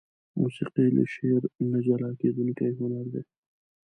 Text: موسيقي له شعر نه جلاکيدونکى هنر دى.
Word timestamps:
موسيقي 0.41 0.85
له 0.95 1.03
شعر 1.13 1.41
نه 1.71 1.79
جلاکيدونکى 1.87 2.67
هنر 2.79 3.05
دى. 3.13 3.21